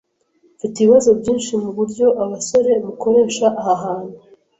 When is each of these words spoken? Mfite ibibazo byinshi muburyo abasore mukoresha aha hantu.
Mfite 0.57 0.75
ibibazo 0.79 1.09
byinshi 1.19 1.51
muburyo 1.63 2.07
abasore 2.23 2.71
mukoresha 2.85 3.45
aha 3.59 3.73
hantu. 3.83 4.15